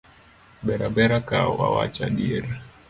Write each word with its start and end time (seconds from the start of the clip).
Ber 0.65 0.79
a 0.87 0.89
bera 0.95 1.19
ka 1.27 1.39
wawacho 1.57 2.01
adier 2.09 2.45